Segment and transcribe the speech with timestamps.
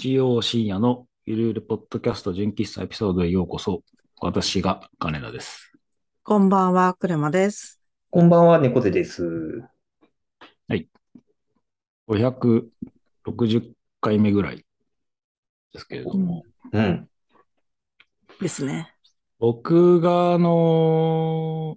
[0.00, 3.82] 日曜深夜のゆるゆるポッドキャスト純喫茶エピソードへようこそ。
[4.22, 5.74] 私が金田です。
[6.22, 7.82] こんばんは、クレマです。
[8.08, 9.62] こんばんは、猫背です。
[12.08, 14.64] 560回目ぐらい
[15.74, 17.06] ですけれども、うん。
[18.40, 18.94] ですね。
[19.38, 21.76] 僕があの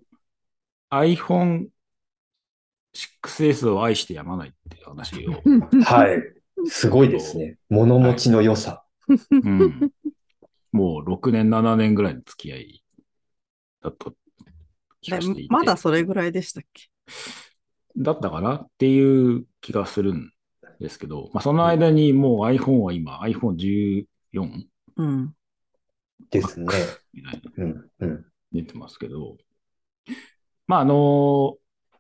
[0.90, 1.68] iPhone
[3.22, 5.44] 6S を愛してやまないっていう話を、
[5.84, 6.43] はい。
[6.68, 7.58] すごいですね。
[7.70, 8.84] 物持ちの良さ。
[9.32, 9.92] うん、
[10.72, 12.84] もう6年、7年ぐらいの付き合い
[13.82, 14.12] だった
[15.02, 15.54] 気がしていて。
[15.54, 16.90] まだそれぐらいでしたっけ？
[17.98, 20.32] だったかなっていう気がするん
[20.80, 24.06] ですけど、まあ、その間にもう iPhone は今 iPhone14
[24.96, 25.34] うん。
[26.30, 26.66] ですね。
[27.14, 27.90] みたいなうん。
[28.00, 28.26] うん。
[28.52, 29.38] 出てますけど、
[30.68, 31.58] まああの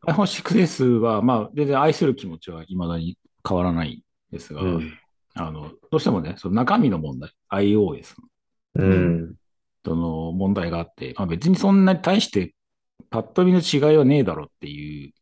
[0.07, 3.17] iPhone6S はまあ全然愛する気持ちは未だに
[3.47, 4.01] 変わらないん
[4.33, 4.93] ですが、うん。
[5.35, 8.15] あのどうしてもね、その中身の問題、iOS
[8.75, 9.35] のうん。
[9.85, 12.55] その問題があって、まあ、別にそんなに対して
[13.09, 15.13] パッと見の違いはねえだろっていう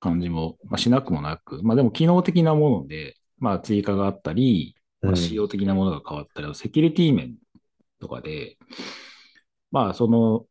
[0.00, 7.36] 感じも、まあ、しなくもなく、まあでも機能的なもので、まあ追加があったり、まあ、仕様的なものが変わったり、セキュリティ面
[8.00, 8.56] とかで、
[9.70, 10.46] まあその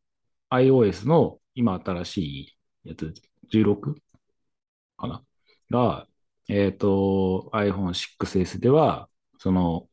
[0.49, 2.57] iOS の今新しい
[2.89, 3.13] やつ、
[3.51, 3.95] 16
[4.97, 5.23] かな？
[5.69, 6.07] が、
[6.49, 9.87] えっ、と、iPhone6S では、その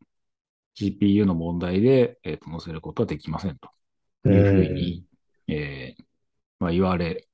[0.77, 3.71] GPU の問題で、えーと載せることはできませんと
[4.29, 5.05] いうふうに、
[5.49, 6.05] えー
[6.61, 7.27] まあ、言われ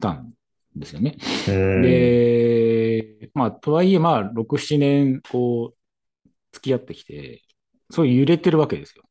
[0.00, 0.32] たん
[0.74, 1.16] ですよね。
[1.48, 1.82] うん。
[1.82, 7.42] で、まあ、とはいえ、まあ、6、7年、こう、付き合ってきて、
[7.90, 9.04] そういう揺れてるわけですよ。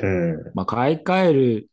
[0.00, 0.52] うん。
[0.54, 1.70] まあ、買い替える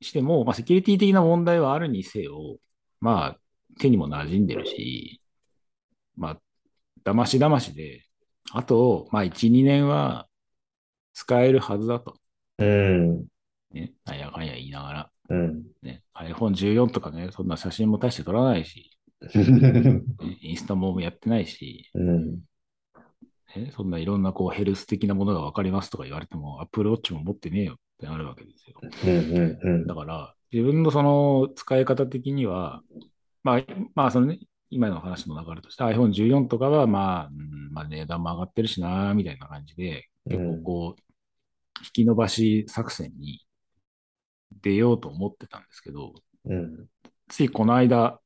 [0.00, 2.58] しても、まあ、セキュリティ的な問題はあるにせよ、
[3.00, 3.38] まあ、
[3.78, 5.20] 手にも馴染んでるし、
[6.18, 6.40] まあ、
[7.04, 8.04] だましだましで、
[8.52, 10.26] あと、まあ、1、2年は
[11.14, 12.16] 使えるはずだと。
[12.58, 13.26] うん。
[13.72, 15.62] ね、なんやかんや言いながら、うん。
[15.82, 18.90] ね、iPhone14 とかね、そんな写真も大して撮らないし、
[19.20, 20.02] ね
[20.42, 22.40] インスタもやってないし、うん。
[23.56, 28.80] ね、そんないろんなこうヘルス的なものが分かりますとか言われても、Apple Watch も持ってねえよってなるわけですよ。
[28.82, 29.58] うん。
[29.62, 29.86] うん。
[29.86, 32.82] だから、自分のその使い方的には、
[33.42, 33.62] まあ、
[33.94, 34.40] まあ、そのね、
[34.70, 41.02] 今の話の流れとして iPhone14 とかは、まあ、うんまあ、値段も上がってるしな、みたいな感じで、結構こう、
[41.80, 43.46] 引き延ばし作戦に
[44.62, 46.12] 出ようと思ってたんですけど、
[46.44, 46.86] うん、
[47.28, 48.20] ついこの間、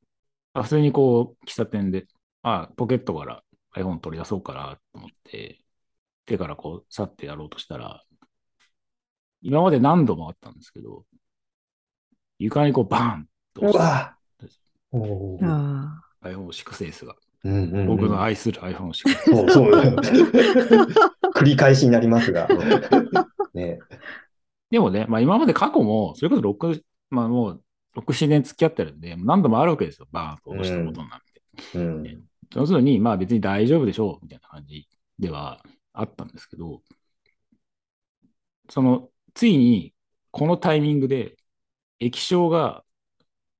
[0.54, 2.06] 普通にこう、喫茶店で、
[2.42, 3.42] あポケットから
[3.76, 5.60] iPhone 取り出そうかなと思って、
[6.26, 8.02] 手からこう、去ってやろうとしたら、
[9.42, 11.04] 今まで何度もあったんですけど、
[12.38, 13.62] 床にこう、バーンと。
[13.62, 14.16] うわ。
[15.42, 19.50] あ iPhone6 ですが、うんうんうん、僕の愛する iPhone6。
[19.50, 19.72] そう
[21.34, 22.48] 繰り返しになりますが。
[23.54, 23.78] ね、
[24.70, 27.62] でもね、まあ、今まで過去も、それこそ6、まあ、もう
[27.96, 31.20] 6、7年付き合ってるんで、何度もあるわけですよ、バーンと押したことになっ
[31.72, 31.78] て。
[31.78, 32.18] うん、ね、
[32.54, 35.62] 要するに、まあ別に大丈夫でしょうみたいな感じでは
[35.92, 36.82] あったんですけど、
[38.70, 39.92] その、ついに
[40.30, 41.36] このタイミングで
[42.00, 42.84] 液晶が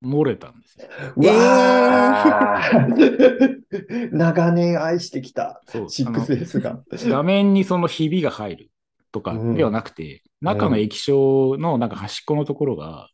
[0.03, 0.89] 漏れたんですよ。
[1.17, 5.87] うわー長年愛してきたそう。
[6.07, 6.83] あの 6S が。
[6.91, 8.71] 画面にそのひびが入る
[9.13, 13.09] とかではなくて、中の液晶のなんか端っこのところが、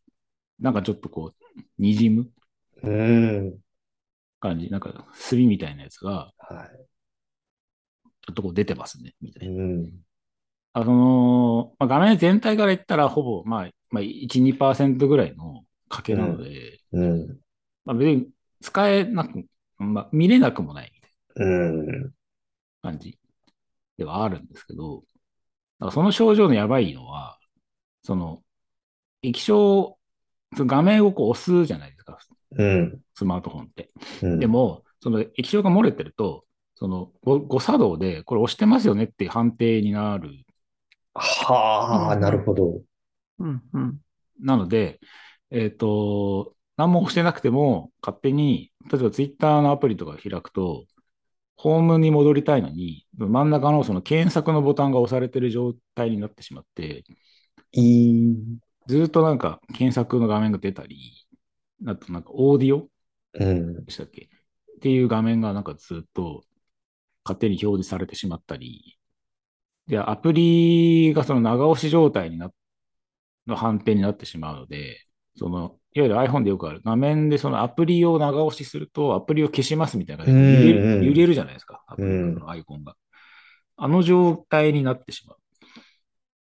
[0.59, 2.27] なんかちょっとこう、にじむ
[2.83, 3.57] うん。
[4.39, 6.69] 感じ、なんか炭みたいなやつが、は
[8.21, 9.47] ちょっとこう出てますね、みたい。
[9.47, 9.63] いな。
[9.63, 9.91] うん。
[10.73, 17.39] あその、まあ、画面全体から言ったら、ほぼ、まあ、まあ、1、2%ぐらいの賭けなので、うん。
[17.85, 18.29] まあ、別に
[18.61, 19.45] 使えなく、
[19.77, 22.01] まあ、見れなくもないみたいうん。
[22.03, 22.09] な
[22.81, 23.17] 感じ
[23.97, 25.03] ではあるんですけど、
[25.79, 27.37] だからその症状のやばいのは、
[28.03, 28.41] その、
[29.21, 29.97] 液晶、
[30.55, 32.17] その画面をこう押すじゃないですか、
[32.51, 33.01] うん。
[33.15, 33.89] スマートフォンって。
[34.21, 34.39] うん。
[34.39, 36.45] でも、その液晶が漏れてると、
[36.75, 40.45] その誤誤作動で、これ押してますよねっていう判定になる。
[41.13, 42.81] はあ、なるほど。
[43.39, 43.43] あ。
[43.43, 43.99] うんうん。
[44.39, 44.99] なので、
[45.51, 50.85] えっ、と、何も押してなくても、勝手に、例えばツイッターのアプリとか開くと、
[51.57, 57.03] ホームに戻りたいのに、真ん中のその検索のボタンが押されてる状態になってしまって、
[57.73, 58.37] いい。
[58.87, 61.27] ずっとなんか検索の画面が出たり、
[61.85, 62.87] あとなんかオーディオ
[63.33, 63.85] うん。
[63.85, 64.29] でしたっけ？
[64.77, 66.45] っていう画面がなんかずっと
[67.25, 68.97] 勝手に表示されてしまったり、
[69.87, 72.53] で、アプリがその長押し状態にな
[73.47, 75.01] の判定になってしまうので、
[75.39, 82.95] その、いわゆる iPhone でよくある画面でそのアプリを長押しすると、アプリを消しますみたいな感じで揺れる揺れるじゃないですか、アプリうんのアイコンが。
[83.77, 85.37] あの状態になってしまう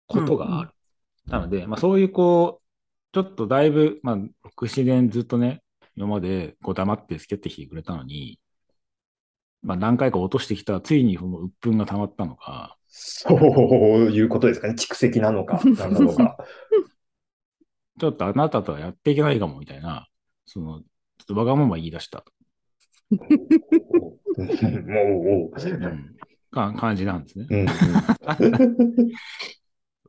[0.07, 0.71] ことがある。
[1.27, 2.63] なので、まあそういうこう、
[3.13, 4.29] ちょっとだいぶ、まあ、6、
[4.67, 5.63] 7年ずっとね、
[5.95, 8.39] 今までこう黙って付き合ってきてくれたのに、
[9.63, 14.73] まあ何回か落としてきた、ついにその鬱憤が溜まったのか、そういうことですかね。
[14.77, 16.35] 蓄積なのか、なんなのか。
[17.99, 20.07] ちょっとあなたとはやっていけないかもみたいな、
[20.45, 20.85] その、ちょ
[21.23, 22.23] っとわがまま言い出した、
[23.11, 25.87] もう、う。
[25.87, 26.15] ん、
[26.51, 27.47] か感じなんですね。
[27.49, 27.65] うん。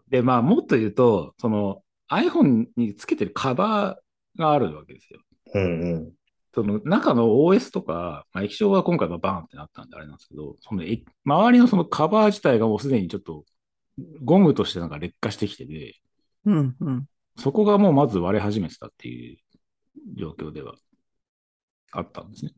[0.08, 5.20] で、まあもっと言うと、その iPhone につけてるカバーがあるわけですよ。
[5.54, 6.12] うんうん。
[6.54, 13.44] その中の OS とか、まあ、液晶は今回はバーンってなったんであれなんですけど、そのえ周りのそのカバー自体がもうすでにちょっと
[14.22, 16.00] ゴムとしてなんか劣化してきてて、
[16.44, 17.06] うんうん。
[17.36, 19.38] そこがもうまず割れ始めてたっていう
[20.16, 20.74] 状況では
[21.92, 22.52] あったんですね。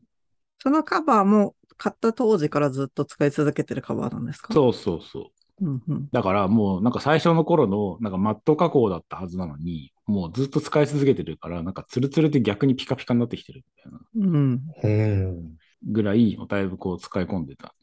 [0.59, 4.53] そのカバーも買った当時からずっと使い続けてるカバーなんですか？
[4.53, 5.31] そうそうそ
[5.61, 5.65] う。
[5.65, 6.09] うんうん。
[6.11, 14.61] だからもうなんか最初の頃のなんかマット加工だったはずなのに、もうずっと使い続けてるから、なんかツルツルで逆にピカピカになってきてるみたいなうん。
[14.83, 15.57] うん
[15.87, 17.75] ぐらい、だいぶこう使い込んでた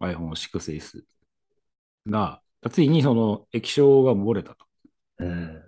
[0.00, 1.04] iPhone6S
[2.08, 2.40] が、
[2.70, 4.66] ついにその液晶が漏れたと。
[5.18, 5.62] うん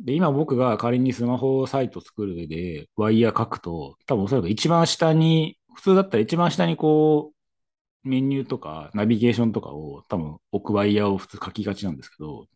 [0.00, 12.46] で、今僕が仮にスマホサイト作る上でワイヤー書くと、多分おそらく一番下に、普通だったら一番下にこう、メニューとかナビゲーションとかを多分置くワイヤーを普通書きがちなんですけど、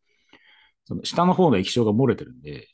[0.87, 2.69] その下の方の液晶が漏れてるんで、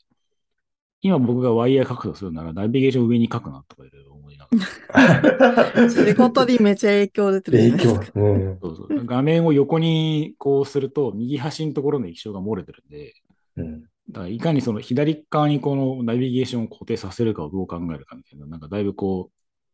[1.01, 5.89] 今僕がワイヤー書くとするならナビゲーション上に書くなとかいろいろ思いながら。
[5.89, 8.19] 仕事にめちゃ影響出てるじゃ影ないですか。
[8.19, 8.21] 響。
[8.21, 13.13] うんそうそう画面を横にこうすると、右端のところの液晶が漏れてるんで、
[13.57, 19.31] うんだからいかにその左側にこのナビゲーションを固定させるかをどう考えるかみたいな、なんかだいぶこ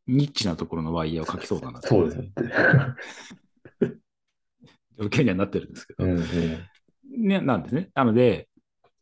[0.07, 2.31] う、ニッチなところのワイヤーを書きそうだなそうですね。
[4.97, 7.89] 状況にはなってるんですけど、うんうんね、なんですね。
[7.93, 8.47] なので、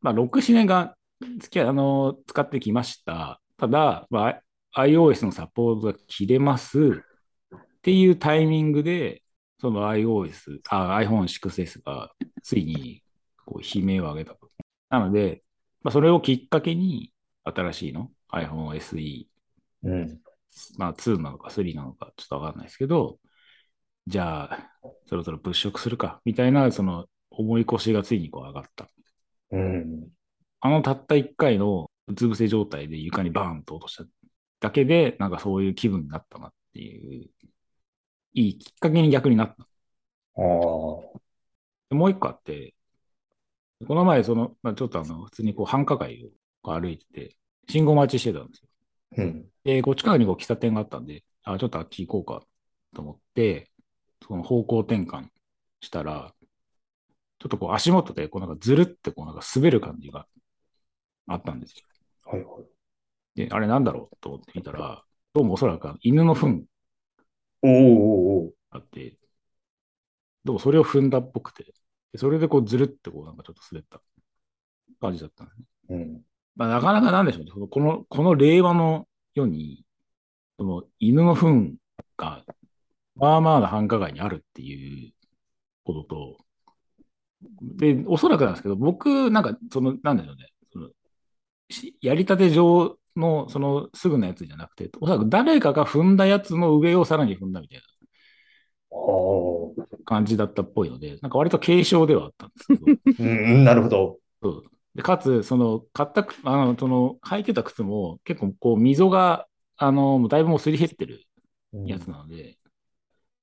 [0.01, 0.95] まあ、6、7年が
[1.39, 3.41] 付きあの使ってきました。
[3.57, 4.39] ただ、ま
[4.73, 9.21] あ、iOS のサポートが切れますっていうタイミングで、
[9.59, 12.11] その iOS、あ iPhone6S が
[12.43, 13.01] ついに
[13.45, 14.49] こう悲鳴を上げたと。
[14.99, 15.43] なので、
[15.83, 17.11] まあ、それをきっかけに、
[17.43, 19.27] 新しいの？iPhone SE、
[19.83, 20.19] うん
[20.77, 23.19] まあ2なのか3なのかちょっとわかんないですけど、
[24.07, 24.71] じゃあ、
[25.07, 28.87] そろそろ物色するか、みたいな、その思い越しがついにこう上がった。
[29.51, 30.07] うん
[30.61, 34.05] あのたった1回のうつ伏せ状態で床にバーンと落とした
[34.59, 37.29] だけで、なんかそういう気分になったなっていう、
[38.33, 39.63] いいきっかけに逆になった。
[39.63, 39.65] あ
[40.37, 41.19] あ。
[41.89, 42.73] でもう一個あって、
[43.87, 46.29] この前、その、まあ、ちょっとあの、普通にこう繁華街を
[46.61, 47.37] こう歩いてて、
[47.69, 48.69] 信号待ちしてたんですよ。
[49.17, 52.45] うんで、こっち側にこう喫茶店があったんで、あ、ちょっとあっち行こうか
[52.95, 53.71] と思って、
[54.25, 55.29] その方向転換
[55.81, 56.33] したら、
[57.39, 60.27] ちょっとこう足元でこうなんかずるってこうなんか滑る感じが
[61.27, 61.83] あったんですよ。
[62.25, 62.65] はいはい。
[63.35, 65.03] で、あれなんだろうと思ってみたら、
[65.33, 66.65] どうもおそらく犬の糞
[67.61, 69.17] おーおーおあって、
[70.43, 71.73] どうもそれを踏んだっぽくて、で
[72.17, 74.01] それでこうずるってこうなんかちょっと滑った
[75.01, 75.65] 感じだったんですね。
[75.89, 76.21] ーうん
[76.55, 77.51] まあ、なかなかなんでしょうね。
[77.69, 79.85] この、この令和の世に、
[80.57, 81.75] その犬の糞
[82.17, 82.43] が、
[83.15, 85.13] まあまあな繁華街にあるっていう
[85.83, 86.37] ことと、
[87.61, 90.49] で、おそらくなんですけど、僕、なんか、その、なんでしょうね。
[90.71, 90.89] その
[91.69, 97.85] しやりたて上の、その、すぐのやつじゃなくて、おそらく誰かが踏んだやつの上をさらに踏んだみたいな
[100.05, 104.19] 感じだったっぽいので、なんか割と軽症ではあったんですけど、 うん、なるほど。
[104.41, 104.63] そう。
[104.95, 109.47] でかつ、その、買ったく、あの、その、履いてた靴も結構、こう、溝が、
[109.77, 111.25] あの、もうだいぶもうすり減ってる
[111.73, 111.85] うん。
[111.85, 112.57] やつなので、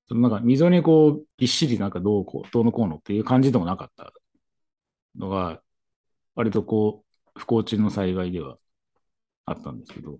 [0.09, 4.12] そのなんか、溝にこう、びっしりなんかどうこう、どうのこうのっていう感じでもなかった
[5.16, 5.62] のが、
[6.35, 7.04] 割とこ
[7.37, 8.59] う、不幸中の幸いでは
[9.47, 10.18] あったんですけど、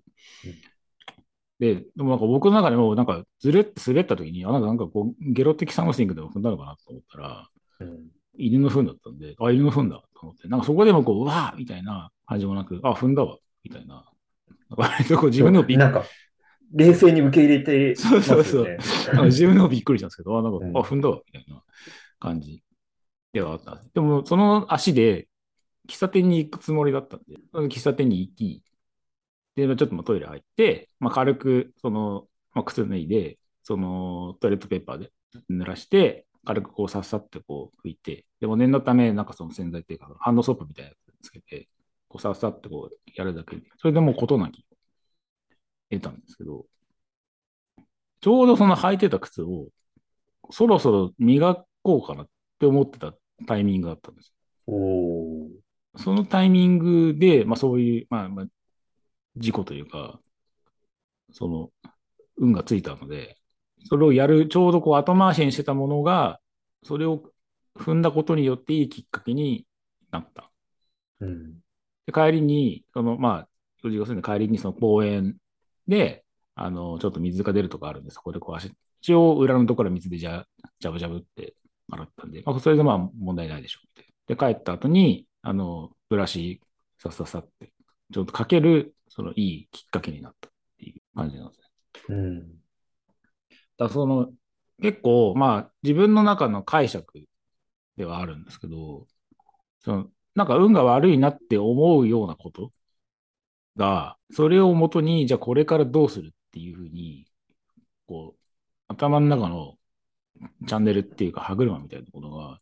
[1.63, 14.07] で、でもなんか僕の中でも、なんか、ずるって滑った時に、あ、なんか、なんかこう、ゲロ的 something でも踏んだのかなと思ったら、うん犬の糞だったんで、あ、犬の糞だと思って、なんかそこでもこう、うわーみたいな感じもなく、あ、踏んだわ、みたいな。
[14.71, 16.03] 割とこう自分でもびっなんか、
[16.73, 17.95] 冷静に受け入れてね。
[17.95, 21.63] そうそうなんか自分でもびっくりしたんですけど、あ、なんか、うんあ、踏んだわ、みたいな
[22.19, 22.63] 感じ
[23.35, 23.91] ではあったんです。
[23.93, 25.29] でも、その足で、
[25.87, 28.63] 喫茶店に行くつもりだったんで、その喫茶店に行き、
[29.57, 35.13] で、ちょっとまあトイレ入って、まあ、軽く、その、まあ、靴脱いで、その、トイレットペーパーで
[35.51, 41.69] 濡らして、軽くこう、さっさってこう、拭いて、でも念のため、なんかその洗剤っていうか、ハンドソープみたいなやつつけて、
[42.09, 44.65] こう、さっさってこう、やるだけで、それでもう事なき
[45.91, 46.67] 得たんですけど、
[48.21, 49.67] ちょうどその履いてた靴を、
[50.51, 52.29] そろそろ磨こうかなっ
[52.59, 53.15] て思ってた
[53.47, 54.33] タイミングだったんです。
[54.67, 55.49] おー。
[55.97, 58.47] そのタイミングで、まあそういう、まあ、まあ、
[59.37, 60.21] 事故というか、
[61.31, 61.71] その、
[62.37, 63.37] 運がついたので、
[63.85, 66.41] それをやる、ちょうどこう後回しにしてたものが、
[66.85, 67.23] それを
[67.77, 69.67] 踏んだことによっていいきっかけに
[70.11, 70.51] なった。
[71.21, 71.55] うん。
[72.07, 73.49] で、帰りに、その、まあ、
[73.83, 75.37] 4時5分で帰りにその公園
[75.89, 76.25] で、
[76.55, 80.47] あの、ちょっと水が出るとこあるんで、そこでこう足、一応裏のところ水でじゃ、
[80.81, 81.55] ジャブジャブって
[81.91, 84.13] 洗ったんで、まあ、それでまあ問題ないでしょうって。
[84.27, 86.61] で、帰った後に、あの、ブラシ、
[86.99, 87.73] さっさっさって、
[88.13, 91.67] ちょっとかける、そのいいきっかけになったっていう感じなんですね。
[92.09, 92.63] うん。
[93.77, 94.33] だその、
[94.81, 97.21] 結構、まあ、自分の中の解釈
[97.99, 99.07] ではあるんですけど、
[99.81, 102.71] その、なんか運が悪いなって思うようなこと
[103.77, 107.27] が、それをもとに、じゃあこれからどうするっていうふうに、
[108.07, 108.41] こう、
[108.89, 109.77] 頭の中の
[110.67, 112.59] チャンネルっていうか歯車みたいなものが、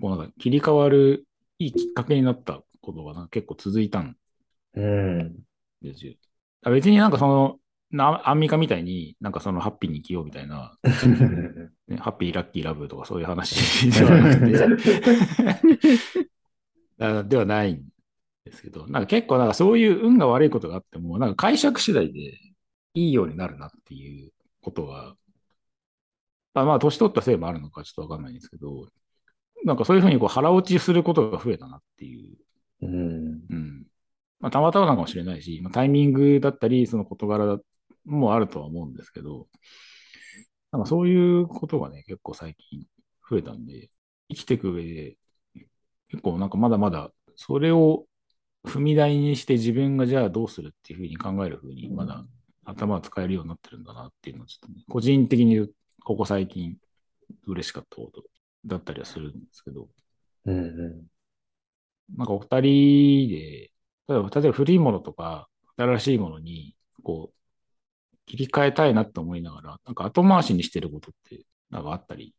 [0.00, 1.26] こうなんか切り替わる
[1.58, 4.16] いいきっかけになったことがなんか結構続いたん
[5.82, 5.92] うん。
[5.92, 6.12] ですよ。
[6.12, 7.58] だから別になんかその、
[7.90, 10.76] なアンミカみたいに、なんかそのハッピーに生きようみたいな、
[11.88, 14.44] ね、ハッピー、ラッキー、ラブとかそういう話ではなく
[16.10, 16.26] て
[16.98, 17.84] あではないん
[18.44, 22.38] ですけど、なんか結構なんかそういう運が悪いことがあっても、なんか解釈次第で
[22.94, 25.14] いいようになるなっていうことが、
[26.54, 28.88] まあまあ年取ったせいもあるのかちょっとわかんないんですけど、
[29.64, 32.36] なんかそういうふうにこう腹落ちすることが増えたなっていう
[32.82, 33.40] うん。
[33.50, 33.86] うん。
[34.40, 37.58] まあ、たまたまなのかもしれないし、まあ、タイミングだったり、その事柄
[38.04, 39.48] もあるとは思うんですけど、
[40.72, 42.84] なんかそういうことがね、結構最近
[43.28, 43.88] 増えたんで、
[44.28, 45.16] 生きていく上で、
[46.08, 48.06] 結構なんかまだまだ、それを
[48.64, 52.24] 踏み台にして自分がじゃあどうするっていうふうに考えるふうに、まだ
[52.64, 55.68] 頭を使えるようになってるんだなっていうのは、ちょっとね、個人的に
[56.04, 56.76] ここ最近
[57.46, 58.24] 嬉しかったこと
[58.64, 59.88] だったりはするんですけど、
[60.44, 61.06] うん。
[62.16, 63.70] なんかお二人で、
[64.08, 72.34] 例えば、例えば古いものとか、新しいものに、こう、切り替えたいなって思いながら、なんか後回しにしてることって、なんかあったり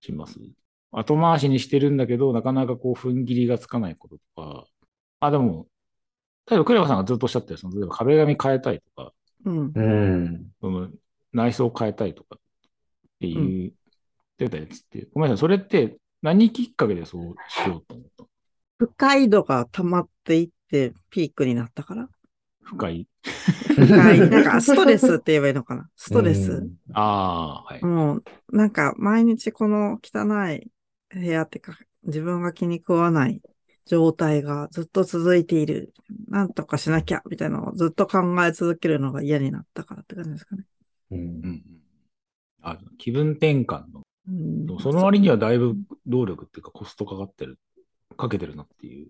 [0.00, 0.38] します？
[0.92, 4.66] 後回しにしてるんだけど、なかなかこう、踏ん切りがつかないこととか、
[5.20, 5.66] あ、でも、
[6.48, 9.12] 例えば、クレバさんがずっとおっしゃってる、その、例えば壁紙変えたいとか、
[9.44, 9.72] うん。
[9.74, 10.52] うん。
[10.60, 10.90] その、
[11.32, 12.40] 内装変えたいとかっ
[13.20, 13.72] ていう、
[14.38, 18.24] 出たやつって、ごめんなさい、それって何きっかけでそうしようと思った
[18.78, 22.08] 不快度が溜まっていってピークになったから。
[22.64, 23.06] 深い。
[23.76, 24.18] 不快。
[24.28, 25.88] なんかストレスって言えばいいのかな。
[25.96, 26.50] ストレス。
[26.50, 27.84] うんああ、はい。
[27.84, 30.70] もう、なんか毎日この汚い
[31.10, 33.40] 部屋ってか、自分が気に食わない
[33.86, 35.92] 状態がずっと続いている。
[36.28, 40.64] なんとかしなきゃ、みたいなのをずっと考え続けるのが嫌になったからって感じですかね。
[41.12, 41.62] うんうんうん
[42.66, 44.02] あ気分転換の。
[44.26, 45.76] うんその割にはだいぶ
[46.06, 47.58] 労力っていうかコストかかってる、
[48.16, 49.08] かけてるなっていう。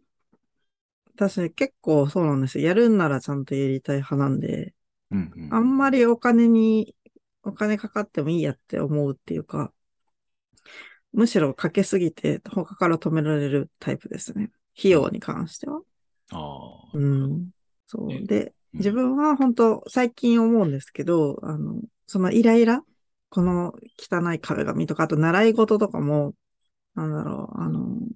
[1.16, 2.66] 私結構そうなんですよ。
[2.66, 4.74] やるんならちゃんとやりたい派なんで、
[5.10, 6.96] うんうんあんまりお金に、
[7.42, 9.72] お金かかってもいいやって思うっていうか、
[11.12, 14.50] むしろかけすぎて他から止められるタイプですね。
[14.76, 15.80] 費用に関しては。
[16.32, 16.38] あ
[16.92, 16.98] あ。
[16.98, 17.50] うん。
[17.86, 18.08] そう。
[18.08, 22.82] ねで、うん自分は本当最近思うんですけど、あの、そのイライラ
[23.28, 26.34] この汚い壁紙とか、あと習い事とかも、
[26.96, 28.08] なんだろう、あの、うん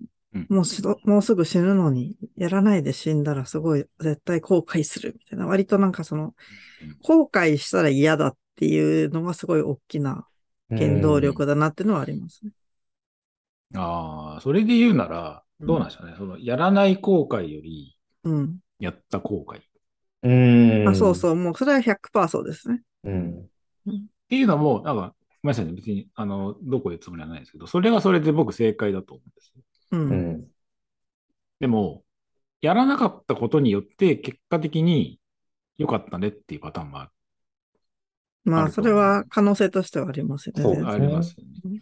[0.48, 6.34] もうしどもうすぐ死ぬのに、やらないで死んだらすごい絶対後悔するみたいな、割となんかその、
[7.02, 10.26] 後悔したら嫌だっていうのがすごい大きな
[10.70, 12.52] 原動力だなっていうのはありますね。
[13.74, 16.14] ああ、それで言うなら、どうなんでしょうね。
[16.16, 18.58] その、やらない後悔より、うん。
[18.80, 19.58] やった後悔。
[19.58, 19.62] っ
[20.22, 20.88] うん。
[20.88, 22.82] あ、そうそう、もうそれは100%そうですね。
[23.04, 23.48] うん。
[24.28, 25.72] ていうのも、なんか、ごめんなさいね。
[25.72, 29.37] 別に、あの、どこ言うつもりはないですけど、それはそれで僕正解だと思う。
[29.90, 30.10] うん。
[30.10, 30.52] うん。
[31.60, 32.04] でも、
[32.62, 35.20] やらなかったことによって、結果的に
[35.78, 37.12] 良かったねっていうパターンもあ
[38.44, 40.62] まあ、あると思うそれは可能性としてはありますよね。
[40.64, 41.80] そうありますよね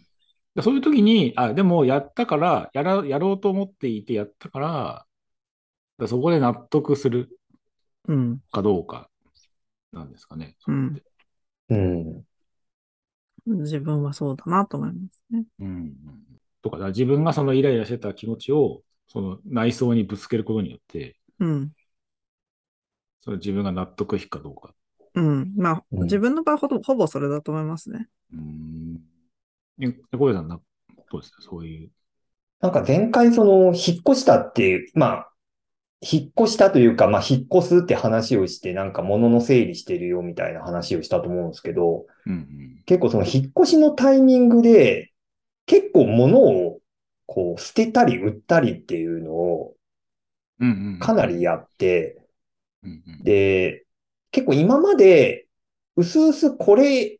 [0.61, 4.73] そういう時に、あ、でもやったから、やら、やろうと思っていてやったから、だ
[5.03, 5.07] か
[5.99, 7.39] らそこで納得する
[8.07, 8.41] うん。
[8.51, 9.09] かどうか
[9.91, 10.57] なんですかね。
[10.67, 11.01] うん
[11.69, 12.25] うん。
[13.45, 15.45] 自分はそうだなと思いますね。
[15.59, 16.26] うんうん。
[16.69, 21.71] とか、自分がそのイライラしてた気持ちを、その内装にぶつけることによって、うん。
[23.21, 24.73] その自分が納得いくかどうか。
[25.15, 25.53] うん。
[25.55, 28.07] まあ、うん自分の場合ほぼ、ほぼそれだと思いますね。
[28.33, 28.99] うん。
[29.81, 30.59] え、小出さん、な
[31.11, 31.41] どうですか？
[31.41, 31.91] そういう。
[32.59, 33.73] なんか前回その引っ
[34.07, 35.31] 越したっていう、まあ、
[36.01, 42.83] 引っ越したというか、まあ引っ越すって話をして、なんか物の整理してるよみたいな話をしたと思うんですけど、うんうん。
[42.85, 45.11] 結構その引っ越しのタイミングで、
[45.67, 46.81] 結構物を
[47.27, 49.75] こう捨てたり売ったりっていうのを。
[50.99, 52.17] かなりやって、
[52.83, 53.23] うんうん。
[53.23, 53.85] で、
[54.31, 55.47] 結構今まで、
[55.95, 57.19] うすうすこれ、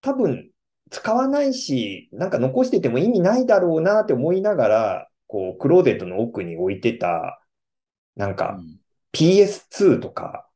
[0.00, 0.50] 多分
[0.90, 7.42] 使わないし、なんか残してても意味ないだろうなって思いながら、こう、クローゼットの奥に置いてた、
[8.16, 8.80] なんかうん
[9.12, 10.48] PS2 とか、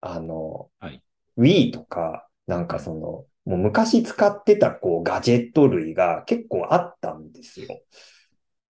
[0.00, 1.02] あの、はい
[1.38, 7.80] Wii とか、なんかその、もう昔使ってたこうガジェット類が結構あったんですよ。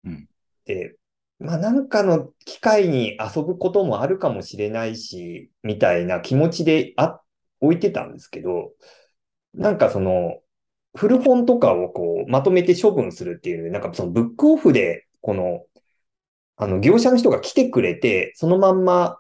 [0.05, 0.29] うん
[0.65, 0.97] で、
[1.39, 7.21] まあなんかの機会に遊ぶこともあるかもしれないし、みたいな気持ちであ、
[7.61, 8.73] 置いてたんですけど、
[9.55, 10.41] なんかその、
[10.97, 15.65] 古本とかをこう、まとめて処分するっていうなんかそのブックオフで、この、
[16.57, 19.19] あの、業者の人が来てくれて、そのまんま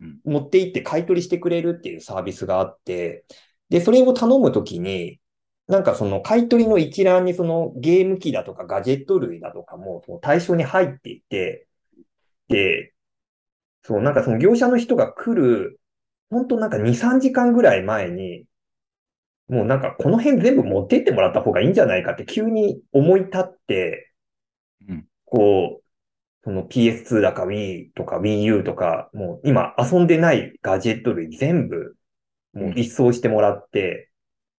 [0.00, 3.24] うん持って行って買い取りしてくれるっていうサービスがあって、
[3.70, 5.20] で、それを頼むときに、
[5.68, 11.68] なんかその買い取りの一覧にそのゲーム機だとかガジェット類だとかもその対象に入っていて、
[12.48, 12.92] で、
[13.82, 15.80] そう、なんかその業者の人が来る、
[16.30, 18.46] 本当なんか2、3時間ぐらい前に、
[19.48, 24.12] もうなんかこの辺全部持ってってもらった方がいいんじゃないかって急に思い立って、
[24.88, 25.06] うん。
[25.24, 25.84] こう、
[26.44, 31.96] その PS2 だか Wii とか Wii U とか、もう今遊んでないガジェット類全部、
[32.52, 34.10] もう一掃してもらって、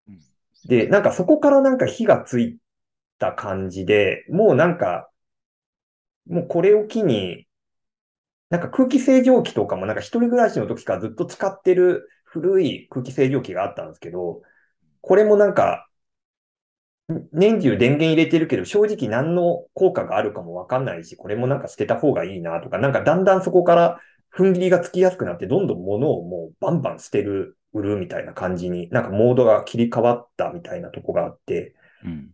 [0.08, 0.20] うん。
[0.66, 2.58] で、なんかそこからなんか火がつい
[3.20, 5.10] た感じで、もうなんか、
[6.28, 7.48] もうこれを機に、
[8.50, 14.42] なんか空気清浄機とかもなんか一人暮らしの時からずっと使ってる古い空気清浄機があったんですけど、
[15.02, 15.88] これもなんか、
[17.12, 24.00] ん年中電源入れてるけど、正直何の効果があるかもわかんないし、これもなんか捨てた方がいいなとか、なんかだんだんそこから
[24.36, 32.30] 踏ん切りがつきやすくなって、どんどん物をもうバンバン捨てる、売るみたいな感じに、なんかモードが切り替わったみたいなとこがあって、うん。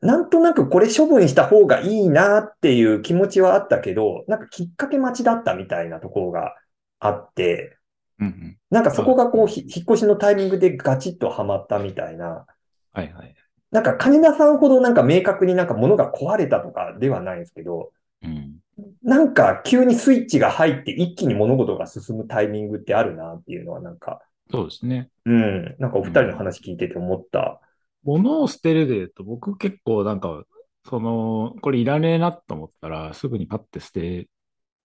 [0.00, 6.56] なんとなくこれ処分した方がいいなっていう気持ちはあったけど、なんかきっかけ待ちだったみたいなところが
[6.98, 7.76] あって、
[8.18, 8.58] うんうん。
[8.70, 12.46] なんかそこがこう、ひ引っ越しのタイミングでガチッとはまったみたいな、
[12.92, 13.34] はいはい。
[13.70, 18.58] なんか金田さんほどなんか明確になんか物が壊れたとかではないんですけど、うん。
[19.02, 25.08] なんか急にスイッチが入って一気に物事が進むタイミングってあるなっていうのはなんか、そうですね。
[25.24, 27.60] うん、なんかお二人の話聞いてて思った。
[28.04, 30.44] 物を捨てるで言うと、僕結構なんか、
[30.88, 34.28] その、これいらねえなと思ったら、すぐにパッて捨て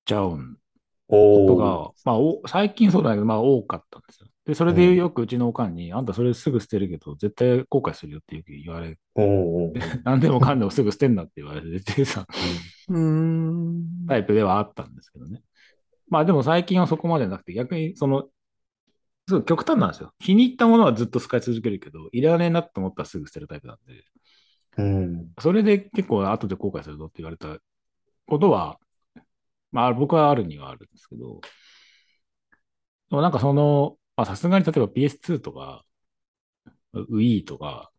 [0.06, 0.58] ちゃうん
[1.08, 1.56] こと。
[1.56, 4.28] が、まあ、お最近そうだけど、まあ多かったんですよ。
[4.46, 12.26] で、それでよくうちのおかんに、あんたそれすぐ捨てるけど、絶対後悔するよってよく言われ、おーおー何でもかんでもすぐ捨てんなって言われて てさ、
[12.89, 14.08] うーん。
[14.08, 15.41] タイプではあったんですけどね。
[16.10, 18.30] まあでも最近はそこまでなくて、逆にその、
[19.28, 20.13] すごい極端なんですよ。
[20.20, 24.04] 気に入ったものはずっと使い続けるけど、いらねえなと思ったらすぐ捨てるタイプなんで、
[24.78, 25.32] うん。
[25.39, 27.58] それで結構後で後悔するぞって言われた
[28.28, 28.80] ことは、
[29.78, 31.40] まあ僕はあるにはあるんですけど、
[33.12, 35.86] でもなんかその、まあさすがに例えば PS2 とか、
[36.96, 37.92] Wii とか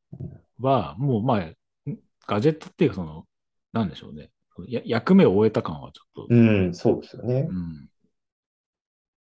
[0.59, 1.93] は、もうまあ、
[2.27, 3.27] ガジェットっていうかその、
[3.73, 4.31] なんでしょうね。
[4.67, 6.37] や役目を終えた感はちょっと、う
[6.69, 7.53] ん、そうですよねう。
[7.53, 7.88] ん、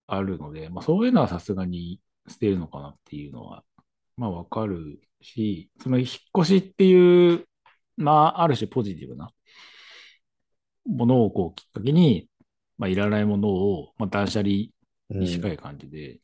[0.07, 3.63] あるので、まあそういうのはさすがに捨てるのかなっていうのは、
[4.17, 7.45] まあわかるし、その引っ越しっていう、
[7.95, 9.31] まあある種ポジティブな
[10.85, 12.27] ものをこうきっかけに、
[12.81, 14.49] まあいらないものを、まあ断捨離
[15.11, 16.17] に近い感じで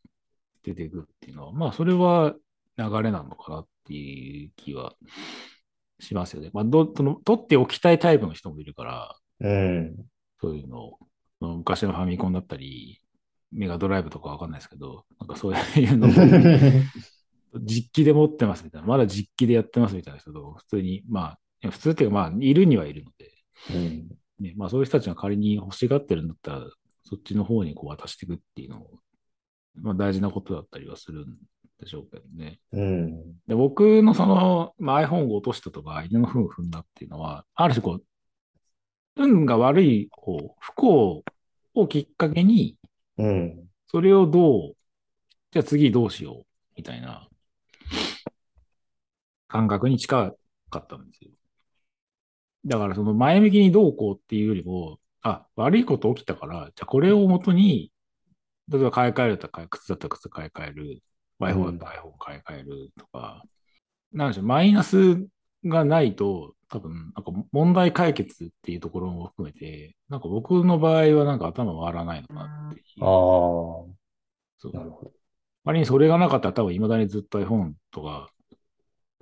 [0.63, 2.34] 出ていくっていうのは、まあそれは
[2.78, 4.96] 流れなのかなっていう気は
[6.00, 6.50] しますよね。
[6.54, 9.96] まあど、その取っておきたいタイプの人もいるから、うん。
[10.41, 11.00] そういうのを、
[11.39, 13.04] 昔のファミコンだったり、
[13.52, 16.12] メガドライブとかわかんないですけど、なんかそういうのを
[17.62, 23.32] 実機で持ってますみたいな、まだ実機でやってますみたいな人と、普通に、まあ、普通っていうか、まあ、いるにはいるので、
[23.76, 26.65] うんね、まあそういう人たちが仮に欲しがってるんだったら、
[27.04, 28.89] そっちの方にこう渡していくっていうのも、
[29.76, 31.38] まあ大事なことだったりはするん
[31.80, 32.60] でしょうけどね。
[32.71, 33.38] うん。
[33.47, 38.04] で僕のその、まあ、iPhone を落としたとか、犬の糞を踏んだっていうのは、ある種こう、
[39.15, 41.23] 運が悪い方、不幸
[41.76, 42.78] をきっかけに、
[43.17, 43.67] うん。
[43.88, 44.73] それをどう、
[45.52, 46.45] じゃあ次どうしよう、
[46.76, 47.28] みたいな
[49.47, 50.34] 感覚に近
[50.69, 51.32] かったんですよ。
[52.68, 57.92] だからその前向きにどうこうっていうよりも、あ、悪いこと起きたから、じゃあこれをもとに、
[58.70, 61.02] 例えば買い替えるとか、靴だったら靴買い替える、
[61.40, 63.44] iPhone だったら iPhone 買い替えるとか、
[64.12, 65.26] なんでしょう、マイナス
[65.64, 73.06] がないと、多分、なんか問題解決っていうところも含めて、なんか僕の場合はなんか頭回らないのかなっていう。
[73.06, 73.10] ああ、
[74.58, 75.12] そうなるほど。
[75.64, 78.30] 仮にそれがなかったら多分未だにずっと iPhone とか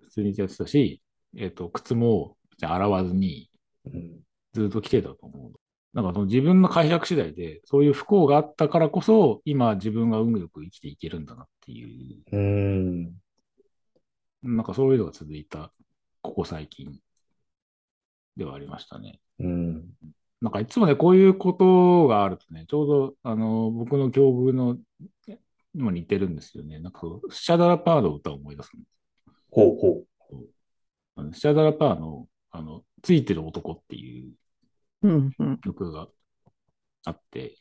[0.02, 1.02] 普通にやってたし、
[1.38, 3.50] えっ、と、靴も洗わずに
[3.86, 4.20] うん。
[4.54, 5.52] ずっと着てたと思う。
[5.94, 12.39] なんかその自分の解釈次第で、そういう不幸があったからこそ、今自分が運よく生きていけるんだなっていう、うー
[13.08, 13.13] ん。
[14.44, 15.72] なんかそういうのが続いた、
[16.22, 17.00] ここ最近
[18.36, 19.20] ではありましたね。
[19.39, 19.86] うん。
[20.41, 24.78] なんかいつもね、こういうことがあるとね、ちょうど、あの、僕の境遇の、
[25.74, 26.80] にも似てるんですよね。
[26.80, 28.96] なんかそう、スチャダラパーの歌を思い出すんです。
[29.52, 30.04] ほうほ
[31.15, 34.34] あのスチャダラパーの、あの、ついてる男っていう
[35.04, 35.58] うん、うん。
[35.60, 36.08] 曲が
[37.06, 37.58] あって、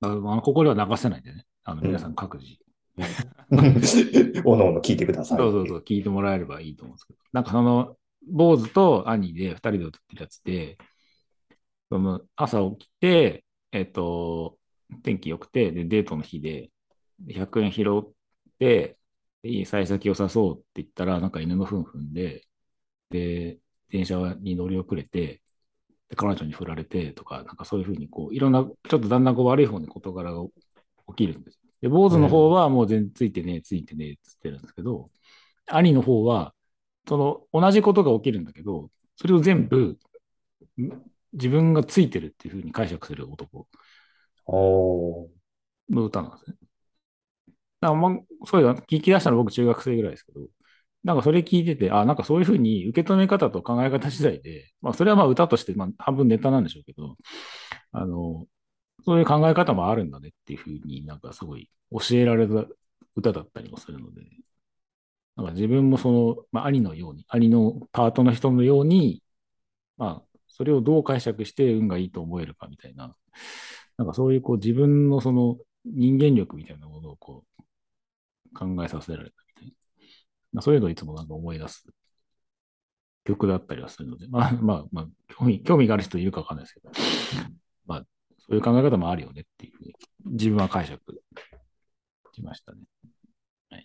[0.00, 1.44] あの、あのここでは流せないんでね。
[1.64, 2.54] あの、うん皆さん各自、
[2.96, 3.02] う。
[4.44, 5.38] おのおの聞いてください。
[5.38, 7.96] そうそうそう、聞いてもらえればいいと思うんですけど、なんかその、
[8.30, 10.78] 坊主と兄で二人で歌ってるやつで、
[11.90, 14.58] その朝起きて、えっと、
[15.02, 16.70] 天気良くて、で、デートの日で、
[17.20, 18.12] で100円拾っ
[18.58, 18.98] て、
[19.42, 22.47] でいい幸先良さそうって言ったら、なんか犬の糞踏んで、
[23.10, 23.58] で、
[23.90, 25.42] 電車に乗り遅れて、
[26.08, 30.44] で彼女に振られてとか、なんかそういうふうに、こう、いろんな、ちょっとだんだんこう悪い方に事柄が
[31.08, 31.60] 起きるんです。
[31.80, 35.10] で、坊主の方はもう全然ついてねえ、ついてねえって言ってるんですけど、
[35.66, 36.54] 兄の方は、
[37.08, 39.98] その同じことが起きるんだけど、それを全部
[40.80, 40.90] ん
[41.32, 43.66] 自分がついてるっていうふうに解釈する男。
[45.90, 46.56] の歌なんですね。
[47.80, 50.40] だからまあ、そういうの聞き出したのは僕中学生ぐらいですけど、
[51.04, 57.16] なんかそれ聞いてて、あ、なんかそういうふうに受け止め方と考え方次第で、 まあそれはまあ歌として、まあ半分ネタなんでしょうけど、
[57.92, 58.46] あの、
[59.04, 62.66] そういう考え方もあるんだねっていうふうになんかすごい教えられた
[63.16, 64.22] 歌だったりもするので、
[65.36, 69.22] なんか自分もその、まあ兄のように、兄のパートの人のように、
[69.98, 73.16] まあそれをどう解釈して運がいいと思えるかみたいな、
[73.98, 77.44] なんかそういうこう自分のその人間力みたいなものをこ
[78.52, 79.47] う考えさせられた。
[80.52, 81.86] まあ、そういうのをいつもなんか思い出す
[83.24, 86.90] 曲だったりはするので、まあ まあまあ、興味、興味がある人いるかわかんないですけど、
[87.86, 88.06] まあ、
[88.38, 91.22] そういう考え方もあるよねっていうふうに、自分は解釈
[92.32, 92.80] しましたね。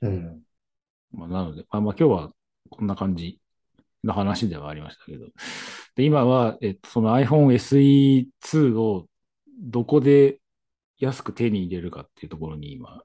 [0.02, 0.43] うん。
[1.12, 2.32] まあ、なので、まあまあ今日は
[2.69, 3.39] こんな感じ
[4.04, 5.28] の話ではありましたけど、
[5.95, 9.08] で、今は、えっと、その iPhone SE2 を
[9.62, 10.39] どこで
[10.99, 13.04] 安く手に入れるかっていうところに今、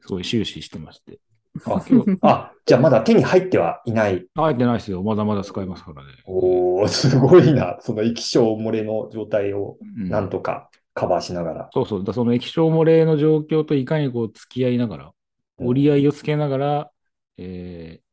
[0.00, 1.20] すごい終始してまして。
[1.64, 1.82] あ、
[2.22, 4.26] あ、じゃあまだ手に入ってはいない。
[4.34, 5.02] 入ってないですよ。
[5.02, 6.08] まだまだ使えますからね。
[6.26, 7.78] おー、すごいな。
[7.80, 11.70] その液晶漏れの状態をうんなんとかカバーしながら。
[11.72, 12.04] そうそう。
[12.04, 15.12] だその液晶漏れの状況といかにこう付き合いながら、
[15.58, 16.90] 折り合いをつけながら、
[17.38, 18.06] えー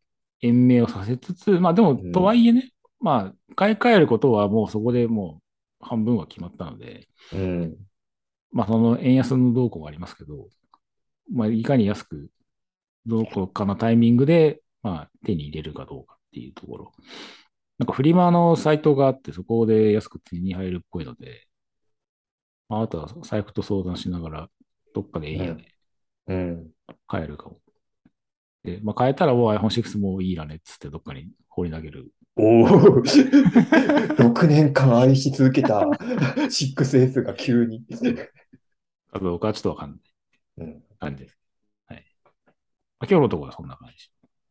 [0.43, 5.39] 延命をさせつつ、まあでもうん、とはいえね、まあ、買い替えることはもうそこでも
[5.81, 7.77] う半分は決まったので、うん。
[8.51, 10.47] まあその円安の動向がありますけど、
[11.33, 12.29] まあいかに安く、
[13.05, 16.91] どこかのタイミングで、まあ手に入れるかどうかっていうところ。
[17.79, 21.47] なんかフリマのサイトがあって、そこで安く手に入るっぽいので、
[22.69, 24.49] まあ、あとは財布と相談しながら、
[24.93, 25.75] どっかで円安で
[26.27, 26.71] うん。
[27.07, 27.59] 買えるかも。
[28.63, 32.11] で、まあ買えたらもう iPhone6 もういいらねっつってどっかに放り投げる。
[32.35, 33.03] おー、
[34.23, 37.83] 6年間愛し続けた 6S が急に。
[39.11, 39.99] あと僕はちょっとわかんない
[40.57, 41.42] うん感じです。
[43.09, 44.09] 今日のところはそんな感じ。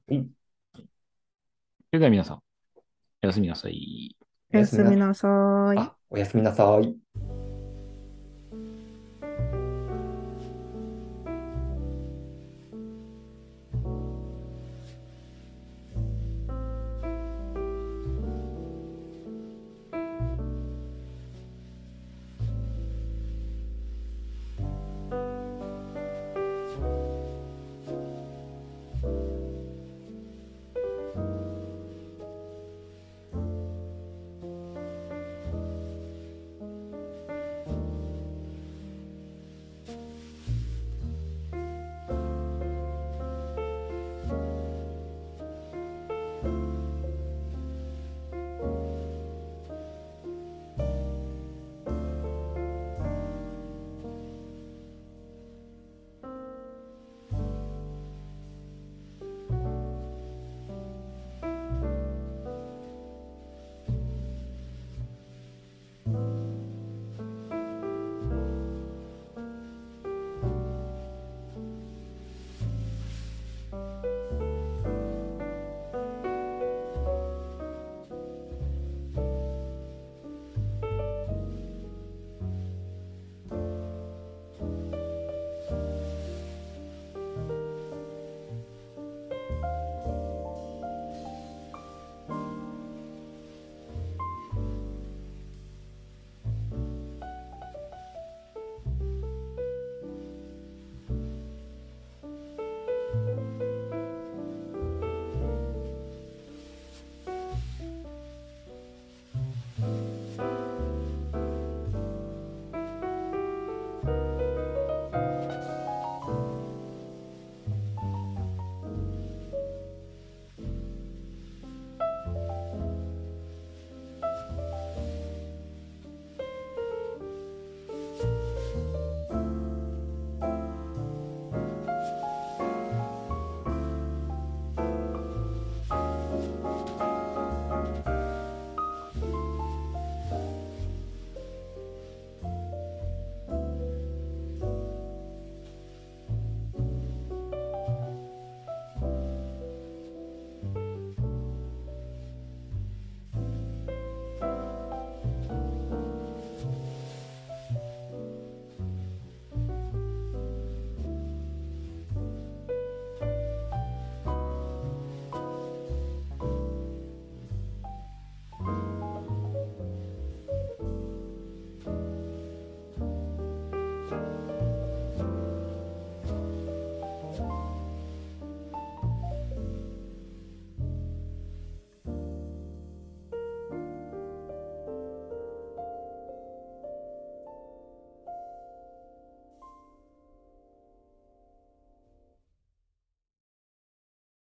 [0.09, 0.31] うん
[1.93, 2.43] それでは皆さん、
[3.23, 4.17] おやすみなさい。
[4.55, 5.29] おやすみなさ
[5.77, 5.79] い。
[5.79, 7.42] あ、おやすみなさい。